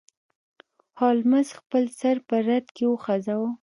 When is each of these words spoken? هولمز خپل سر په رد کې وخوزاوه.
هولمز 0.99 1.47
خپل 1.59 1.83
سر 1.99 2.15
په 2.27 2.35
رد 2.47 2.65
کې 2.75 2.85
وخوزاوه. 2.87 3.49